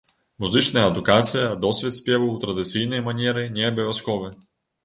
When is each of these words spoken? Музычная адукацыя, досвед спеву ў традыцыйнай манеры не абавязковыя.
Музычная 0.43 0.85
адукацыя, 0.91 1.51
досвед 1.65 1.93
спеву 1.99 2.31
ў 2.31 2.37
традыцыйнай 2.47 3.07
манеры 3.11 3.47
не 3.59 3.69
абавязковыя. 3.71 4.35